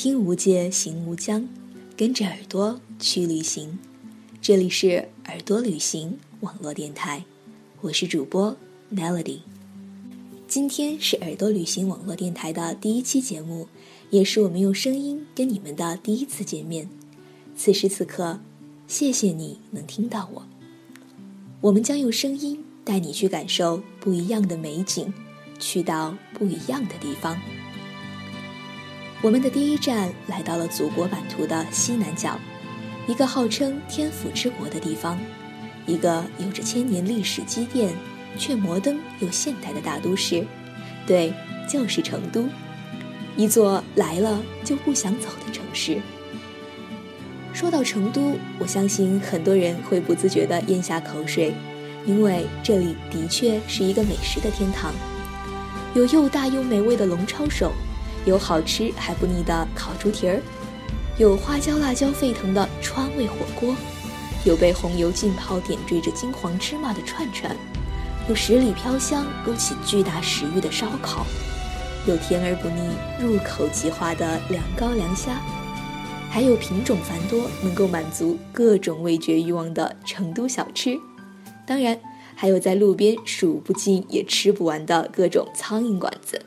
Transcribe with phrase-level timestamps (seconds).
[0.00, 1.48] 听无界，行无疆，
[1.96, 3.80] 跟着耳朵去旅行。
[4.40, 7.24] 这里是耳朵旅行网络电台，
[7.80, 8.56] 我是主播
[8.94, 9.40] Melody。
[10.46, 13.66] 今天是耳朵旅行网络电台的第一期节目，
[14.10, 16.88] 也是我们用声音跟你们的第一次见面。
[17.56, 18.38] 此时此刻，
[18.86, 20.46] 谢谢你能听到我。
[21.60, 25.12] 我们将用声音带你去感受不一样的美景，
[25.58, 27.36] 去到不一样的地方。
[29.20, 32.38] 我们的第一站来到了祖国版图的西南角，
[33.08, 35.18] 一个号称天府之国的地方，
[35.86, 37.92] 一个有着千年历史积淀
[38.36, 40.46] 却摩登又现代的大都市，
[41.04, 41.34] 对，
[41.68, 42.44] 就是成都，
[43.36, 46.00] 一座来了就不想走的城市。
[47.52, 51.52] 说到成都，我相信很多人会不自觉地咽下口水，
[52.06, 54.94] 因为这里的确是一个美食的天堂，
[55.92, 57.72] 有又大又美味的龙抄手。
[58.24, 60.42] 有好吃还不腻的烤猪蹄儿，
[61.16, 63.74] 有花椒辣椒沸腾的川味火锅，
[64.44, 67.56] 有被红油浸泡点缀着金黄芝麻的串串，
[68.28, 71.26] 有十里飘香勾起巨大食欲的烧烤，
[72.06, 75.40] 有甜而不腻、入口即化的凉糕凉虾，
[76.30, 80.98] 还有品种繁多、能够满足各种味觉欲望的成都小吃，
[81.66, 81.98] 当然
[82.34, 86.40] 还有在路边数不尽也吃不完的各种苍蝇馆子。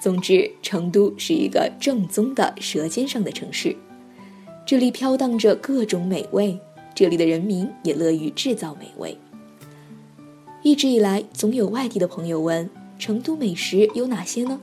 [0.00, 3.76] 总之，成都是一个正宗的舌尖上的城市，
[4.64, 6.58] 这里飘荡着各种美味，
[6.94, 9.18] 这里的人民也乐于制造美味。
[10.62, 14.58] 一直以来，总有外地的朋友问成都美食有哪些呢？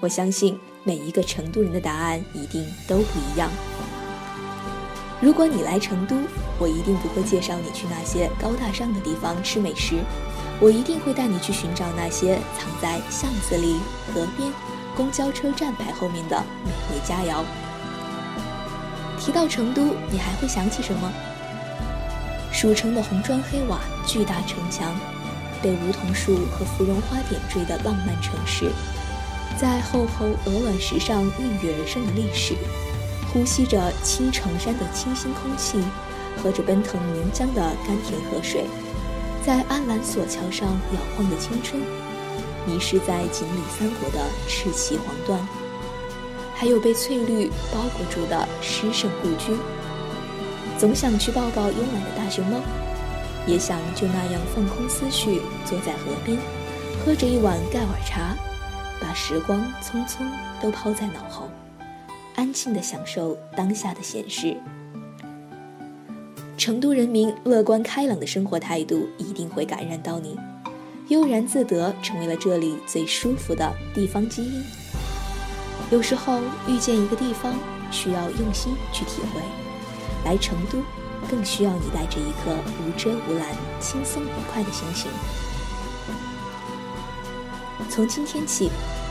[0.00, 3.50] 我相信每一个成都人的答案一定都不一样。
[5.22, 6.14] 如果你来成都，
[6.58, 9.96] 我一定不会介绍你去那些高大上的地方吃美食。
[10.58, 13.76] 我一定会带你去寻找那些藏在巷子里、
[14.12, 14.50] 河边、
[14.96, 17.44] 公交车站牌后面的美味佳肴。
[19.18, 21.12] 提到成都，你还会想起什么？
[22.52, 24.98] 蜀城的红砖黑瓦、巨大城墙，
[25.60, 28.70] 被梧桐树和芙蓉花点缀的浪漫城市，
[29.58, 32.54] 在厚厚鹅卵石上孕育而生的历史，
[33.30, 35.82] 呼吸着青城山的清新空气，
[36.42, 38.64] 喝着奔腾岷江的甘甜河水。
[39.46, 41.80] 在安澜索桥上摇晃的青春，
[42.66, 44.18] 迷失在锦里三国的
[44.48, 45.38] 赤旗黄缎，
[46.52, 49.56] 还有被翠绿包裹住的诗圣故居。
[50.76, 52.58] 总想去抱抱慵懒的大熊猫，
[53.46, 56.36] 也想就那样放空思绪，坐在河边，
[57.04, 58.34] 喝着一碗盖碗茶，
[59.00, 60.28] 把时光匆匆
[60.60, 61.48] 都抛在脑后，
[62.34, 64.56] 安静地享受当下的闲适。
[66.56, 70.34] 成都人民乐观开朗的生活态度一定会感染到你，
[71.08, 74.64] 悠然自得成为了这里最舒服的地方基因。
[75.90, 77.54] 有时候遇见一个地方，
[77.90, 79.40] 需要用心去体会；
[80.24, 80.78] 来成都，
[81.30, 85.10] 更需要你带着一颗无遮无拦、轻松愉快的心情。
[87.90, 88.70] 从今天起，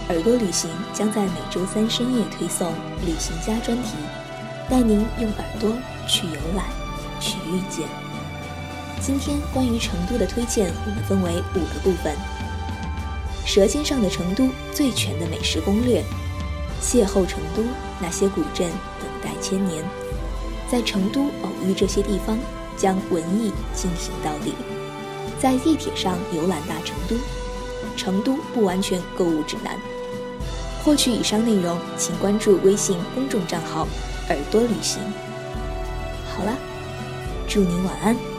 [0.10, 2.72] 耳朵旅行将在每周三深夜推送
[3.06, 3.94] 旅行家专题，
[4.68, 5.72] 带您用耳朵
[6.08, 6.85] 去游览。
[7.26, 7.88] 去遇见。
[9.02, 12.16] 今天关于成都的推荐，我们分为五个部分：
[13.46, 16.04] 舌尖上的成都最全的美食攻略，
[16.82, 17.64] 邂逅成都
[18.00, 18.70] 那些古镇
[19.00, 19.84] 等待千年，
[20.70, 22.38] 在成都偶遇这些地方，
[22.78, 24.54] 将文艺进行到底，
[25.40, 27.16] 在地铁上游览大成都，
[27.98, 29.78] 成都不完全购物指南。
[30.84, 33.88] 获取以上内容，请关注微信公众账号
[34.30, 35.02] “耳朵旅行”。
[36.36, 36.75] 好了。
[37.56, 38.35] 祝您晚安。